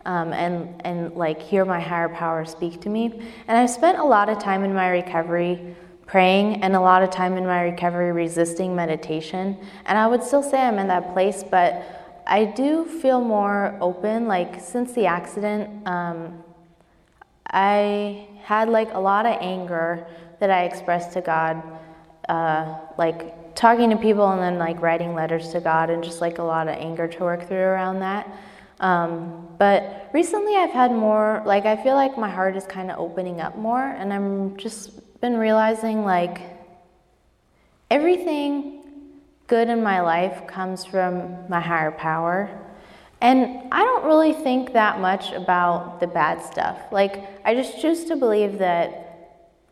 um, 0.04 0.34
and 0.34 0.80
and 0.84 1.14
like 1.14 1.40
hear 1.40 1.64
my 1.64 1.80
higher 1.80 2.10
power 2.10 2.44
speak 2.44 2.82
to 2.82 2.90
me. 2.90 3.06
And 3.48 3.56
I've 3.56 3.70
spent 3.70 3.98
a 3.98 4.04
lot 4.04 4.28
of 4.28 4.38
time 4.38 4.64
in 4.64 4.74
my 4.74 4.90
recovery 4.90 5.74
praying 6.08 6.62
and 6.62 6.74
a 6.74 6.80
lot 6.80 7.02
of 7.02 7.10
time 7.10 7.36
in 7.36 7.44
my 7.44 7.62
recovery 7.62 8.12
resisting 8.12 8.74
meditation. 8.74 9.56
And 9.84 9.96
I 9.96 10.06
would 10.06 10.24
still 10.24 10.42
say 10.42 10.58
I'm 10.58 10.78
in 10.78 10.88
that 10.88 11.12
place, 11.12 11.44
but 11.44 12.24
I 12.26 12.46
do 12.46 12.86
feel 12.86 13.20
more 13.20 13.76
open. 13.80 14.26
Like 14.26 14.60
since 14.60 14.92
the 14.94 15.06
accident, 15.06 15.86
um, 15.86 16.42
I 17.50 18.26
had 18.42 18.70
like 18.70 18.92
a 18.94 18.98
lot 18.98 19.26
of 19.26 19.36
anger 19.40 20.06
that 20.40 20.50
I 20.50 20.64
expressed 20.64 21.12
to 21.12 21.20
God, 21.20 21.62
uh, 22.28 22.78
like 22.96 23.54
talking 23.54 23.90
to 23.90 23.96
people 23.96 24.30
and 24.32 24.42
then 24.42 24.58
like 24.58 24.80
writing 24.80 25.14
letters 25.14 25.50
to 25.50 25.60
God, 25.60 25.90
and 25.90 26.02
just 26.02 26.20
like 26.20 26.38
a 26.38 26.42
lot 26.42 26.68
of 26.68 26.74
anger 26.74 27.06
to 27.06 27.20
work 27.22 27.46
through 27.48 27.58
around 27.58 28.00
that. 28.00 28.26
Um, 28.80 29.48
but 29.58 30.08
recently 30.14 30.54
I've 30.54 30.70
had 30.70 30.92
more, 30.92 31.42
like, 31.44 31.66
I 31.66 31.76
feel 31.82 31.94
like 31.94 32.16
my 32.16 32.30
heart 32.30 32.56
is 32.56 32.64
kind 32.64 32.90
of 32.90 32.98
opening 32.98 33.40
up 33.40 33.56
more, 33.56 33.82
and 33.82 34.12
I'm 34.12 34.56
just 34.56 35.00
been 35.20 35.36
realizing 35.36 36.04
like 36.04 36.40
everything 37.90 38.82
good 39.46 39.68
in 39.68 39.82
my 39.82 40.00
life 40.00 40.46
comes 40.46 40.84
from 40.84 41.48
my 41.48 41.60
higher 41.60 41.90
power. 41.90 42.50
And 43.20 43.72
I 43.72 43.82
don't 43.82 44.04
really 44.04 44.32
think 44.32 44.74
that 44.74 45.00
much 45.00 45.32
about 45.32 45.98
the 45.98 46.06
bad 46.06 46.40
stuff. 46.44 46.78
Like, 46.92 47.24
I 47.44 47.54
just 47.54 47.80
choose 47.80 48.04
to 48.04 48.16
believe 48.16 48.58
that 48.58 49.08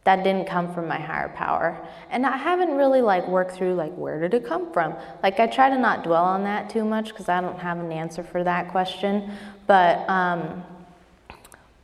that 0.02 0.22
didn't 0.22 0.46
come 0.46 0.72
from 0.72 0.86
my 0.86 0.98
higher 0.98 1.28
power. 1.28 1.76
And 2.10 2.24
I 2.24 2.36
haven't 2.36 2.76
really 2.76 3.02
like 3.02 3.26
worked 3.26 3.56
through 3.56 3.74
like 3.74 3.92
where 3.94 4.20
did 4.20 4.34
it 4.34 4.46
come 4.46 4.72
from? 4.72 4.94
Like 5.20 5.40
I 5.40 5.48
try 5.48 5.68
to 5.68 5.76
not 5.76 6.04
dwell 6.04 6.24
on 6.24 6.44
that 6.44 6.70
too 6.70 6.84
much 6.84 7.08
because 7.08 7.28
I 7.28 7.40
don't 7.40 7.58
have 7.58 7.78
an 7.80 7.90
answer 7.90 8.22
for 8.22 8.44
that 8.44 8.68
question. 8.68 9.32
But 9.66 10.08
um, 10.08 10.62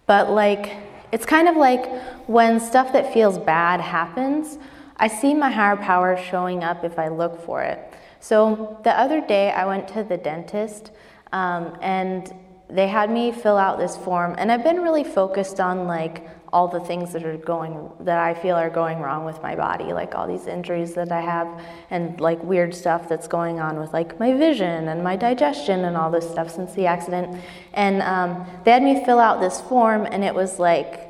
but 0.06 0.30
like 0.30 0.76
it's 1.12 1.26
kind 1.26 1.48
of 1.48 1.56
like 1.56 1.86
when 2.26 2.58
stuff 2.58 2.92
that 2.94 3.12
feels 3.12 3.38
bad 3.38 3.80
happens, 3.80 4.58
I 4.96 5.08
see 5.08 5.34
my 5.34 5.50
higher 5.50 5.76
power 5.76 6.16
showing 6.16 6.64
up 6.64 6.84
if 6.84 6.98
I 6.98 7.08
look 7.08 7.44
for 7.44 7.62
it. 7.62 7.78
So 8.20 8.80
the 8.84 8.98
other 8.98 9.20
day 9.20 9.50
I 9.50 9.66
went 9.66 9.88
to 9.88 10.04
the 10.04 10.16
dentist 10.16 10.90
um, 11.32 11.76
and 11.82 12.32
they 12.70 12.88
had 12.88 13.10
me 13.10 13.32
fill 13.32 13.58
out 13.58 13.78
this 13.78 13.96
form, 13.98 14.34
and 14.38 14.50
I've 14.50 14.64
been 14.64 14.80
really 14.80 15.04
focused 15.04 15.60
on 15.60 15.86
like 15.86 16.26
all 16.52 16.68
the 16.68 16.80
things 16.80 17.12
that 17.14 17.24
are 17.24 17.38
going 17.38 17.90
that 18.00 18.18
I 18.18 18.34
feel 18.34 18.56
are 18.56 18.68
going 18.68 19.00
wrong 19.00 19.24
with 19.24 19.40
my 19.42 19.56
body, 19.56 19.92
like 19.92 20.14
all 20.14 20.26
these 20.26 20.46
injuries 20.46 20.92
that 20.94 21.10
I 21.10 21.20
have, 21.20 21.48
and 21.90 22.20
like 22.20 22.42
weird 22.44 22.74
stuff 22.74 23.08
that's 23.08 23.26
going 23.26 23.58
on 23.58 23.80
with 23.80 23.92
like 23.92 24.20
my 24.20 24.34
vision 24.34 24.88
and 24.88 25.02
my 25.02 25.16
digestion 25.16 25.86
and 25.86 25.96
all 25.96 26.10
this 26.10 26.28
stuff 26.28 26.50
since 26.50 26.74
the 26.74 26.86
accident. 26.86 27.40
And 27.72 28.02
um, 28.02 28.46
they 28.64 28.72
had 28.72 28.82
me 28.82 29.02
fill 29.04 29.18
out 29.18 29.40
this 29.40 29.62
form, 29.62 30.06
and 30.06 30.22
it 30.22 30.34
was 30.34 30.58
like 30.58 31.08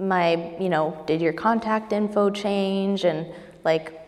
my, 0.00 0.56
you 0.58 0.68
know, 0.68 1.00
did 1.06 1.20
your 1.20 1.32
contact 1.32 1.92
info 1.92 2.28
change, 2.30 3.04
and 3.04 3.26
like, 3.64 4.00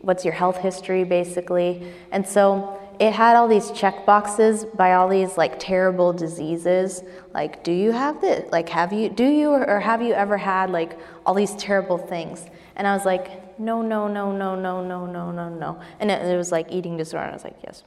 what's 0.00 0.24
your 0.24 0.34
health 0.34 0.56
history, 0.56 1.04
basically. 1.04 1.92
And 2.10 2.26
so 2.26 2.75
it 2.98 3.12
had 3.12 3.36
all 3.36 3.48
these 3.48 3.70
check 3.72 4.06
boxes 4.06 4.64
by 4.64 4.94
all 4.94 5.08
these 5.08 5.36
like 5.36 5.58
terrible 5.58 6.12
diseases. 6.12 7.02
Like 7.34 7.62
do 7.62 7.72
you 7.72 7.92
have 7.92 8.20
this 8.20 8.50
like 8.52 8.68
have 8.68 8.92
you 8.92 9.08
do 9.08 9.24
you 9.24 9.50
or, 9.50 9.68
or, 9.68 9.80
have 9.80 10.02
you 10.02 10.14
ever 10.14 10.36
had 10.36 10.70
like 10.70 10.98
all 11.24 11.34
these 11.34 11.54
terrible 11.56 11.98
things? 11.98 12.46
And 12.76 12.86
i 12.86 12.94
was 12.94 13.04
like 13.04 13.58
no 13.58 13.80
no 13.80 14.06
no 14.06 14.32
no 14.32 14.54
no 14.54 14.82
no 14.82 15.06
no 15.06 15.30
no 15.30 15.48
no. 15.48 15.80
And 16.00 16.10
it, 16.10 16.22
it 16.22 16.36
was 16.36 16.52
like 16.52 16.70
eating 16.70 16.96
disorder. 16.96 17.24
And 17.24 17.32
i 17.32 17.34
was 17.34 17.44
like 17.44 17.56
yes 17.64 17.82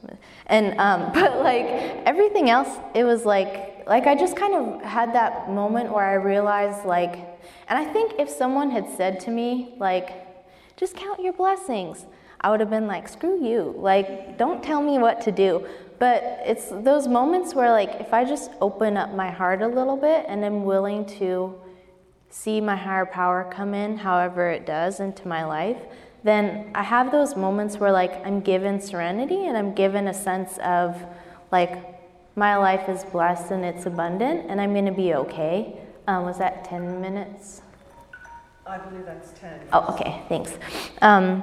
and 0.46 0.78
um, 0.78 1.12
but 1.14 1.38
like 1.38 1.66
everything 2.06 2.50
else 2.50 2.68
it 2.94 3.04
was 3.04 3.24
like 3.24 3.84
like 3.86 4.06
i 4.06 4.14
just 4.14 4.36
kind 4.36 4.54
of 4.54 4.82
had 4.82 5.12
that 5.14 5.50
moment 5.50 5.92
where 5.92 6.04
i 6.04 6.14
realized 6.14 6.84
like 6.84 7.14
and 7.68 7.78
i 7.78 7.84
think 7.84 8.12
if 8.18 8.28
someone 8.28 8.70
had 8.70 8.88
said 8.96 9.18
to 9.20 9.30
me 9.30 9.74
like 9.78 10.26
just 10.76 10.94
count 10.96 11.20
your 11.20 11.32
blessings 11.32 12.06
I 12.40 12.50
would 12.50 12.60
have 12.60 12.70
been 12.70 12.86
like, 12.86 13.08
screw 13.08 13.44
you. 13.44 13.74
Like, 13.76 14.38
don't 14.38 14.62
tell 14.62 14.82
me 14.82 14.98
what 14.98 15.20
to 15.22 15.32
do. 15.32 15.66
But 15.98 16.22
it's 16.44 16.68
those 16.70 17.06
moments 17.06 17.54
where, 17.54 17.70
like, 17.70 18.00
if 18.00 18.14
I 18.14 18.24
just 18.24 18.50
open 18.60 18.96
up 18.96 19.12
my 19.14 19.30
heart 19.30 19.60
a 19.60 19.68
little 19.68 19.96
bit 19.96 20.24
and 20.28 20.44
I'm 20.44 20.64
willing 20.64 21.04
to 21.18 21.60
see 22.30 22.60
my 22.60 22.76
higher 22.76 23.04
power 23.04 23.50
come 23.52 23.74
in 23.74 23.98
however 23.98 24.48
it 24.48 24.64
does 24.64 25.00
into 25.00 25.28
my 25.28 25.44
life, 25.44 25.82
then 26.22 26.70
I 26.74 26.82
have 26.82 27.10
those 27.10 27.36
moments 27.36 27.78
where 27.78 27.90
like 27.90 28.24
I'm 28.26 28.40
given 28.40 28.80
serenity 28.80 29.46
and 29.46 29.56
I'm 29.56 29.74
given 29.74 30.08
a 30.08 30.14
sense 30.14 30.58
of 30.58 31.02
like 31.50 32.00
my 32.36 32.56
life 32.56 32.88
is 32.88 33.04
blessed 33.04 33.50
and 33.50 33.64
it's 33.64 33.86
abundant 33.86 34.46
and 34.48 34.60
I'm 34.60 34.72
going 34.72 34.86
to 34.86 34.92
be 34.92 35.14
okay. 35.14 35.76
Um, 36.06 36.24
was 36.24 36.38
that 36.38 36.64
10 36.64 37.00
minutes? 37.00 37.62
I 38.66 38.78
believe 38.78 39.04
that's 39.04 39.32
10. 39.40 39.60
Oh, 39.72 39.94
okay, 39.94 40.22
thanks. 40.28 40.52
Um, 41.02 41.42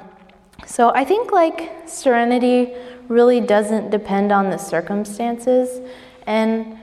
so 0.66 0.92
I 0.94 1.04
think 1.04 1.32
like 1.32 1.88
serenity 1.88 2.74
really 3.08 3.40
doesn't 3.40 3.90
depend 3.90 4.32
on 4.32 4.50
the 4.50 4.58
circumstances. 4.58 5.80
And 6.26 6.78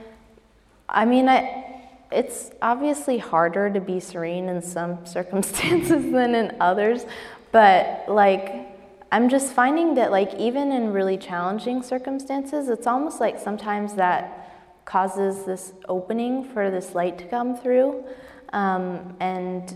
I 0.88 1.04
mean, 1.04 1.28
I, 1.28 1.66
it's 2.10 2.50
obviously 2.62 3.18
harder 3.18 3.70
to 3.70 3.80
be 3.80 4.00
serene 4.00 4.48
in 4.48 4.62
some 4.62 5.04
circumstances 5.06 6.10
than 6.12 6.34
in 6.34 6.56
others, 6.60 7.06
but 7.52 8.04
like, 8.08 8.66
I'm 9.12 9.28
just 9.28 9.52
finding 9.52 9.94
that, 9.94 10.10
like, 10.10 10.34
even 10.34 10.72
in 10.72 10.92
really 10.92 11.16
challenging 11.16 11.80
circumstances, 11.80 12.68
it's 12.68 12.88
almost 12.88 13.20
like 13.20 13.38
sometimes 13.38 13.94
that 13.94 14.82
causes 14.84 15.44
this 15.44 15.72
opening 15.88 16.42
for 16.42 16.70
this 16.72 16.94
light 16.94 17.16
to 17.18 17.24
come 17.24 17.56
through. 17.56 18.04
Um, 18.52 19.16
and 19.20 19.72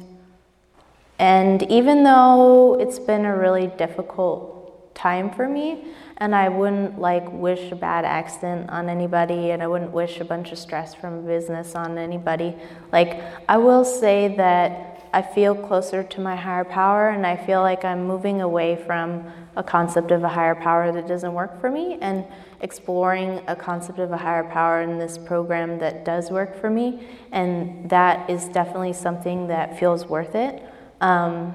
and 1.20 1.62
even 1.70 2.02
though 2.02 2.78
it's 2.80 2.98
been 2.98 3.24
a 3.26 3.36
really 3.36 3.68
difficult 3.78 4.94
time 4.94 5.30
for 5.30 5.48
me, 5.48 5.84
and 6.16 6.34
I 6.34 6.48
wouldn't 6.48 6.98
like 6.98 7.30
wish 7.30 7.70
a 7.70 7.76
bad 7.76 8.04
accident 8.04 8.70
on 8.70 8.88
anybody, 8.88 9.52
and 9.52 9.62
I 9.62 9.66
wouldn't 9.66 9.92
wish 9.92 10.18
a 10.18 10.24
bunch 10.24 10.50
of 10.50 10.58
stress 10.58 10.94
from 10.94 11.24
business 11.26 11.74
on 11.74 11.98
anybody, 11.98 12.56
like 12.90 13.20
I 13.48 13.58
will 13.58 13.84
say 13.84 14.34
that 14.36 15.08
I 15.12 15.22
feel 15.22 15.54
closer 15.54 16.02
to 16.04 16.20
my 16.20 16.36
higher 16.36 16.64
power, 16.64 17.10
and 17.10 17.26
I 17.26 17.36
feel 17.36 17.60
like 17.60 17.84
I'm 17.84 18.06
moving 18.06 18.40
away 18.40 18.76
from 18.86 19.30
a 19.56 19.62
concept 19.62 20.12
of 20.12 20.22
a 20.22 20.28
higher 20.28 20.54
power 20.54 20.92
that 20.92 21.08
doesn't 21.08 21.34
work 21.34 21.60
for 21.60 21.70
me 21.70 21.98
and 22.00 22.24
exploring 22.60 23.42
a 23.48 23.56
concept 23.56 23.98
of 23.98 24.12
a 24.12 24.16
higher 24.16 24.44
power 24.44 24.82
in 24.82 24.98
this 24.98 25.18
program 25.18 25.78
that 25.80 26.04
does 26.04 26.30
work 26.30 26.60
for 26.60 26.70
me. 26.70 27.08
And 27.32 27.90
that 27.90 28.30
is 28.30 28.44
definitely 28.48 28.92
something 28.92 29.48
that 29.48 29.78
feels 29.80 30.06
worth 30.06 30.34
it. 30.34 30.62
Um, 31.00 31.54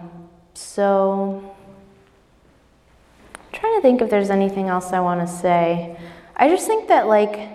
so, 0.54 1.56
I'm 3.36 3.42
trying 3.52 3.76
to 3.76 3.82
think 3.82 4.02
if 4.02 4.10
there's 4.10 4.30
anything 4.30 4.70
else 4.70 4.92
I 4.92 5.00
want 5.00 5.22
to 5.22 5.28
say. 5.28 5.98
I 6.36 6.50
just 6.50 6.68
think 6.68 6.88
that, 6.88 7.08
like, 7.08 7.50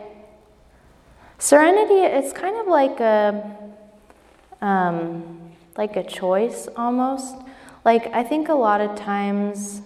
serenity, 1.39 1.95
it's 1.95 2.33
kind 2.33 2.57
of 2.57 2.67
like 2.67 3.01
a, 3.01 3.57
um, 4.61 5.53
like 5.77 5.97
a 5.97 6.05
choice 6.05 6.69
almost. 6.77 7.35
Like, 7.85 8.07
I 8.13 8.23
think 8.23 8.49
a 8.49 8.55
lot 8.55 8.81
of 8.81 8.97
times 8.97 9.83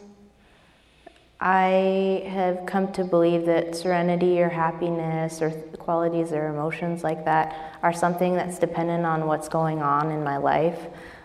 I 1.40 2.24
have 2.28 2.64
come 2.66 2.90
to 2.92 3.04
believe 3.04 3.46
that 3.46 3.76
serenity 3.76 4.40
or 4.40 4.48
happiness 4.48 5.42
or 5.42 5.50
qualities 5.50 6.32
or 6.32 6.48
emotions 6.48 7.04
like 7.04 7.24
that 7.26 7.78
are 7.82 7.92
something 7.92 8.34
that's 8.34 8.58
dependent 8.58 9.04
on 9.04 9.26
what's 9.26 9.48
going 9.48 9.82
on 9.82 10.10
in 10.10 10.24
my 10.24 10.38
life. 10.38 10.78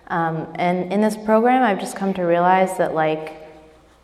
Um, 0.10 0.48
and 0.56 0.92
in 0.92 1.01
this 1.01 1.16
program, 1.16 1.63
I've 1.63 1.80
just 1.80 1.96
come 1.96 2.13
to 2.16 2.24
realize 2.24 2.78
that 2.78 2.94
like 2.94 3.34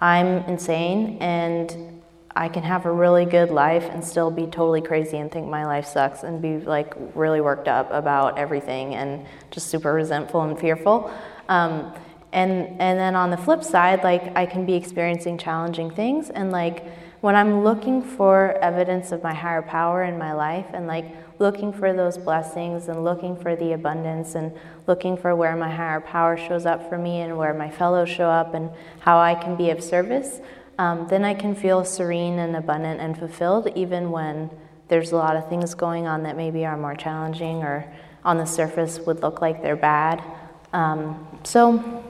I'm 0.01 0.43
insane 0.45 1.17
and 1.19 2.01
I 2.35 2.49
can 2.49 2.63
have 2.63 2.85
a 2.85 2.91
really 2.91 3.25
good 3.25 3.49
life 3.49 3.85
and 3.85 4.03
still 4.03 4.29
be 4.29 4.43
totally 4.43 4.81
crazy 4.81 5.17
and 5.17 5.31
think 5.31 5.47
my 5.47 5.65
life 5.65 5.85
sucks 5.85 6.23
and 6.23 6.41
be 6.41 6.57
like 6.57 6.93
really 7.15 7.39
worked 7.39 7.67
up 7.67 7.89
about 7.91 8.37
everything 8.37 8.95
and 8.95 9.25
just 9.51 9.67
super 9.67 9.93
resentful 9.93 10.41
and 10.41 10.59
fearful. 10.59 11.11
Um, 11.47 11.93
and 12.33 12.81
and 12.81 12.99
then 12.99 13.15
on 13.15 13.31
the 13.31 13.37
flip 13.37 13.63
side, 13.63 14.03
like 14.03 14.35
I 14.35 14.45
can 14.45 14.65
be 14.65 14.73
experiencing 14.73 15.37
challenging 15.37 15.89
things 15.89 16.29
and 16.29 16.51
like 16.51 16.85
when 17.21 17.35
I'm 17.35 17.63
looking 17.63 18.01
for 18.03 18.51
evidence 18.61 19.11
of 19.11 19.23
my 19.23 19.33
higher 19.33 19.61
power 19.61 20.03
in 20.03 20.17
my 20.19 20.33
life 20.33 20.67
and 20.73 20.85
like 20.85 21.05
looking 21.39 21.73
for 21.73 21.93
those 21.93 22.17
blessings 22.17 22.87
and 22.87 23.03
looking 23.03 23.35
for 23.35 23.55
the 23.55 23.73
abundance 23.73 24.35
and 24.35 24.51
looking 24.87 25.17
for 25.17 25.35
where 25.35 25.55
my 25.55 25.69
higher 25.69 26.01
power 26.01 26.37
shows 26.37 26.65
up 26.65 26.87
for 26.89 26.97
me 26.97 27.21
and 27.21 27.37
where 27.37 27.53
my 27.53 27.69
fellows 27.69 28.09
show 28.09 28.29
up 28.29 28.53
and 28.53 28.69
how 28.99 29.19
I 29.19 29.35
can 29.35 29.55
be 29.55 29.69
of 29.69 29.83
service, 29.83 30.39
um, 30.77 31.07
then 31.09 31.23
I 31.23 31.33
can 31.33 31.55
feel 31.55 31.83
serene 31.83 32.39
and 32.39 32.55
abundant 32.55 32.99
and 32.99 33.17
fulfilled 33.17 33.69
even 33.75 34.11
when 34.11 34.49
there's 34.87 35.11
a 35.11 35.15
lot 35.15 35.35
of 35.35 35.49
things 35.49 35.73
going 35.73 36.07
on 36.07 36.23
that 36.23 36.37
maybe 36.37 36.65
are 36.65 36.77
more 36.77 36.95
challenging 36.95 37.63
or 37.63 37.91
on 38.23 38.37
the 38.37 38.45
surface 38.45 38.99
would 38.99 39.21
look 39.21 39.41
like 39.41 39.61
they're 39.61 39.75
bad. 39.75 40.23
Um, 40.73 41.27
so 41.43 42.03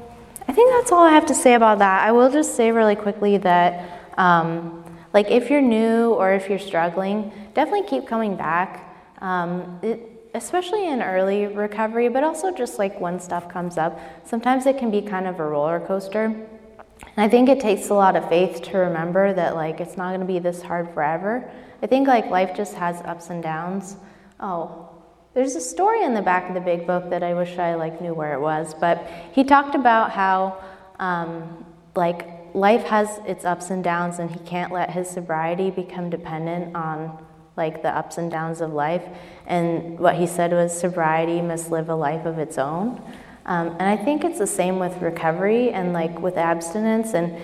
I 0.48 0.54
think 0.54 0.72
that's 0.72 0.92
all 0.92 1.04
I 1.04 1.12
have 1.12 1.26
to 1.28 1.36
say 1.36 1.54
about 1.54 1.80
that. 1.80 2.08
I 2.08 2.12
will 2.12 2.32
just 2.32 2.56
say 2.56 2.72
really 2.72 2.96
quickly 2.96 3.38
that. 3.38 4.12
Um, 4.18 4.86
like 5.16 5.32
if 5.32 5.50
you're 5.50 5.62
new 5.62 6.12
or 6.12 6.34
if 6.34 6.50
you're 6.50 6.60
struggling, 6.60 7.32
definitely 7.54 7.88
keep 7.88 8.06
coming 8.06 8.36
back. 8.36 8.85
Um, 9.20 9.80
it, 9.82 10.16
especially 10.36 10.88
in 10.88 11.02
early 11.02 11.48
recovery, 11.48 12.10
but 12.10 12.24
also 12.24 12.52
just 12.52 12.78
like 12.78 13.00
when 13.00 13.20
stuff 13.20 13.48
comes 13.48 13.78
up. 13.78 13.98
Sometimes 14.26 14.66
it 14.66 14.78
can 14.78 14.92
be 14.92 15.02
kind 15.02 15.28
of 15.28 15.40
a 15.40 15.44
roller 15.44 15.80
coaster. 15.80 16.26
And 16.26 17.18
I 17.18 17.30
think 17.30 17.48
it 17.48 17.60
takes 17.60 17.90
a 17.90 17.94
lot 17.94 18.16
of 18.16 18.28
faith 18.28 18.62
to 18.64 18.78
remember 18.78 19.34
that 19.34 19.56
like 19.56 19.80
it's 19.80 19.96
not 19.96 20.10
going 20.10 20.20
to 20.20 20.26
be 20.26 20.40
this 20.40 20.62
hard 20.62 20.94
forever. 20.94 21.50
I 21.82 21.88
think 21.88 22.08
like 22.08 22.30
life 22.30 22.56
just 22.56 22.74
has 22.76 23.02
ups 23.02 23.30
and 23.30 23.42
downs. 23.42 23.96
Oh, 24.40 24.90
there's 25.34 25.56
a 25.56 25.62
story 25.62 26.04
in 26.04 26.14
the 26.14 26.22
back 26.22 26.50
of 26.50 26.56
the 26.56 26.62
big 26.62 26.86
book 26.86 27.10
that 27.10 27.24
I 27.24 27.34
wish 27.34 27.58
I 27.58 27.76
like 27.76 28.02
knew 28.02 28.14
where 28.14 28.34
it 28.34 28.40
was, 28.40 28.74
but 28.74 29.08
he 29.34 29.44
talked 29.44 29.76
about 29.76 30.12
how 30.12 30.64
um, 31.00 31.66
like 31.96 32.28
life 32.54 32.84
has 32.84 33.20
its 33.26 33.44
ups 33.44 33.70
and 33.70 33.84
downs, 33.84 34.20
and 34.20 34.32
he 34.32 34.40
can't 34.40 34.72
let 34.72 34.92
his 34.92 35.10
sobriety 35.10 35.72
become 35.72 36.10
dependent 36.10 36.76
on 36.76 37.26
like 37.58 37.82
the 37.82 37.90
ups 37.90 38.18
and 38.18 38.30
downs 38.30 38.62
of 38.62 38.74
life. 38.74 39.04
And 39.46 40.00
what 40.00 40.16
he 40.16 40.28
said 40.28 40.52
was 40.52 40.78
sobriety 40.78 41.42
must 41.42 41.72
live 41.72 41.90
a 41.90 41.96
life 41.96 42.26
of 42.26 42.40
its 42.40 42.58
own. 42.58 43.02
Um, 43.46 43.70
and 43.80 43.84
I 43.84 43.96
think 43.96 44.24
it's 44.24 44.40
the 44.40 44.48
same 44.48 44.80
with 44.80 45.02
recovery 45.02 45.72
and 45.72 45.94
like 45.94 46.20
with 46.20 46.38
abstinence. 46.38 47.14
And 47.14 47.38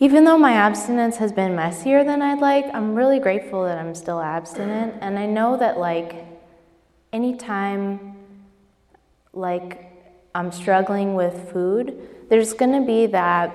even 0.00 0.24
though 0.24 0.38
my 0.38 0.52
abstinence 0.52 1.18
has 1.18 1.32
been 1.32 1.54
messier 1.54 2.04
than 2.04 2.22
I'd 2.22 2.40
like, 2.40 2.66
I'm 2.74 2.94
really 2.94 3.18
grateful 3.18 3.64
that 3.64 3.78
I'm 3.78 3.94
still 3.94 4.20
abstinent. 4.20 4.94
And 5.00 5.18
I 5.18 5.26
know 5.26 5.56
that 5.58 5.78
like 5.78 6.24
anytime 7.12 8.16
like 9.32 9.90
I'm 10.34 10.50
struggling 10.50 11.14
with 11.14 11.52
food, 11.52 12.08
there's 12.30 12.54
to 12.54 12.80
be 12.80 13.06
that 13.06 13.54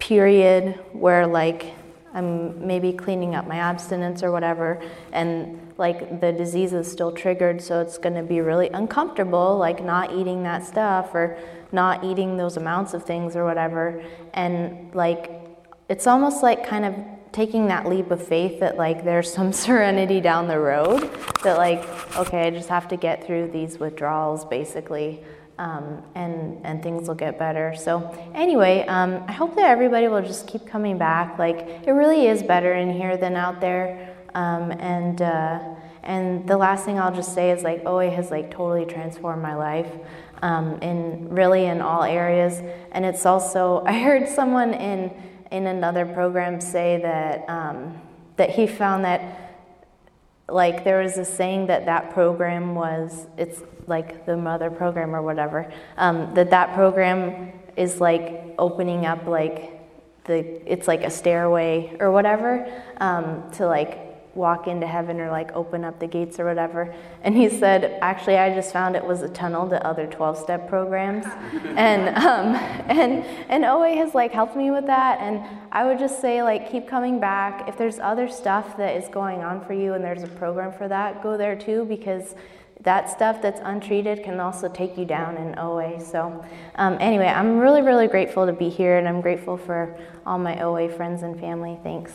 period 0.00 0.78
where 0.92 1.26
like 1.26 1.72
I'm 2.14 2.66
maybe 2.66 2.92
cleaning 2.92 3.34
up 3.34 3.46
my 3.46 3.56
abstinence 3.56 4.22
or 4.22 4.30
whatever, 4.30 4.82
and 5.12 5.72
like 5.78 6.20
the 6.20 6.32
disease 6.32 6.72
is 6.72 6.90
still 6.90 7.12
triggered, 7.12 7.62
so 7.62 7.80
it's 7.80 7.98
going 7.98 8.14
to 8.14 8.22
be 8.22 8.40
really 8.40 8.68
uncomfortable, 8.68 9.56
like 9.56 9.82
not 9.82 10.12
eating 10.12 10.42
that 10.42 10.64
stuff 10.64 11.14
or 11.14 11.38
not 11.72 12.04
eating 12.04 12.36
those 12.36 12.56
amounts 12.56 12.94
of 12.94 13.04
things 13.04 13.34
or 13.34 13.44
whatever. 13.44 14.02
And 14.34 14.94
like, 14.94 15.30
it's 15.88 16.06
almost 16.06 16.42
like 16.42 16.66
kind 16.66 16.84
of 16.84 16.94
taking 17.32 17.66
that 17.68 17.88
leap 17.88 18.10
of 18.10 18.24
faith 18.24 18.60
that 18.60 18.76
like 18.76 19.04
there's 19.04 19.32
some 19.32 19.52
serenity 19.64 20.20
down 20.20 20.46
the 20.46 20.58
road 20.58 21.10
that 21.42 21.56
like, 21.56 21.82
okay, 22.16 22.46
I 22.46 22.50
just 22.50 22.68
have 22.68 22.88
to 22.88 22.96
get 22.96 23.26
through 23.26 23.50
these 23.50 23.78
withdrawals 23.78 24.44
basically 24.44 25.24
um, 25.58 26.02
and 26.14 26.58
and 26.64 26.82
things 26.82 27.08
will 27.08 27.14
get 27.14 27.38
better. 27.38 27.74
So 27.74 28.10
anyway, 28.34 28.84
um, 28.86 29.22
I 29.28 29.32
hope 29.32 29.54
that 29.56 29.66
everybody 29.66 30.08
will 30.08 30.22
just 30.22 30.46
keep 30.46 30.66
coming 30.66 30.98
back. 30.98 31.38
Like 31.38 31.86
it 31.86 31.92
really 31.92 32.26
is 32.26 32.42
better 32.42 32.74
in 32.74 32.92
here 32.92 33.16
than 33.16 33.36
out 33.36 33.60
there. 33.60 34.16
Um, 34.34 34.72
and 34.72 35.20
uh, 35.20 35.60
and 36.02 36.48
the 36.48 36.56
last 36.56 36.84
thing 36.84 36.98
I'll 36.98 37.14
just 37.14 37.34
say 37.34 37.50
is 37.50 37.62
like 37.62 37.84
OA 37.86 38.10
has 38.10 38.30
like 38.30 38.50
totally 38.50 38.86
transformed 38.86 39.42
my 39.42 39.54
life 39.54 39.90
um, 40.42 40.80
in 40.82 41.28
really 41.28 41.66
in 41.66 41.80
all 41.80 42.02
areas. 42.02 42.60
And 42.92 43.04
it's 43.04 43.26
also 43.26 43.82
I 43.86 43.98
heard 44.00 44.28
someone 44.28 44.74
in 44.74 45.12
in 45.50 45.66
another 45.66 46.06
program 46.06 46.60
say 46.60 46.98
that 47.02 47.48
um, 47.48 48.00
that 48.36 48.50
he 48.50 48.66
found 48.66 49.04
that 49.04 49.41
like 50.48 50.84
there 50.84 51.02
was 51.02 51.18
a 51.18 51.24
saying 51.24 51.66
that 51.66 51.86
that 51.86 52.12
program 52.12 52.74
was 52.74 53.26
it's 53.36 53.62
like 53.86 54.26
the 54.26 54.36
mother 54.36 54.70
program 54.70 55.14
or 55.14 55.22
whatever 55.22 55.72
um, 55.96 56.32
that 56.34 56.50
that 56.50 56.74
program 56.74 57.52
is 57.76 58.00
like 58.00 58.54
opening 58.58 59.06
up 59.06 59.26
like 59.26 59.80
the 60.24 60.70
it's 60.70 60.86
like 60.86 61.02
a 61.02 61.10
stairway 61.10 61.96
or 62.00 62.10
whatever 62.10 62.70
um, 62.98 63.50
to 63.52 63.66
like 63.66 64.11
walk 64.34 64.66
into 64.66 64.86
heaven 64.86 65.20
or 65.20 65.30
like 65.30 65.52
open 65.52 65.84
up 65.84 65.98
the 65.98 66.06
gates 66.06 66.40
or 66.40 66.46
whatever. 66.46 66.94
And 67.22 67.36
he 67.36 67.48
said, 67.48 67.98
actually, 68.00 68.38
I 68.38 68.54
just 68.54 68.72
found 68.72 68.96
it 68.96 69.04
was 69.04 69.22
a 69.22 69.28
tunnel 69.28 69.68
to 69.68 69.86
other 69.86 70.06
12 70.06 70.38
step 70.38 70.68
programs. 70.68 71.24
and, 71.76 72.16
um, 72.16 72.54
and, 72.88 73.24
and 73.48 73.64
OA 73.64 73.94
has 73.96 74.14
like 74.14 74.32
helped 74.32 74.56
me 74.56 74.70
with 74.70 74.86
that. 74.86 75.20
And 75.20 75.44
I 75.70 75.84
would 75.84 75.98
just 75.98 76.20
say, 76.20 76.42
like, 76.42 76.70
keep 76.70 76.88
coming 76.88 77.20
back. 77.20 77.68
If 77.68 77.76
there's 77.76 77.98
other 77.98 78.28
stuff 78.28 78.76
that 78.78 78.96
is 78.96 79.08
going 79.08 79.42
on 79.42 79.64
for 79.64 79.74
you 79.74 79.94
and 79.94 80.04
there's 80.04 80.22
a 80.22 80.28
program 80.28 80.72
for 80.72 80.88
that, 80.88 81.22
go 81.22 81.36
there 81.36 81.56
too 81.56 81.84
because 81.84 82.34
that 82.82 83.10
stuff 83.10 83.40
that's 83.40 83.60
untreated 83.62 84.24
can 84.24 84.40
also 84.40 84.68
take 84.68 84.98
you 84.98 85.04
down 85.04 85.36
in 85.36 85.56
OA. 85.58 86.00
So, 86.00 86.44
um, 86.76 86.96
anyway, 87.00 87.26
I'm 87.26 87.58
really, 87.58 87.82
really 87.82 88.08
grateful 88.08 88.46
to 88.46 88.52
be 88.52 88.68
here 88.68 88.98
and 88.98 89.06
I'm 89.06 89.20
grateful 89.20 89.56
for 89.56 89.96
all 90.26 90.38
my 90.38 90.60
OA 90.60 90.88
friends 90.88 91.22
and 91.22 91.38
family. 91.38 91.78
Thanks. 91.84 92.14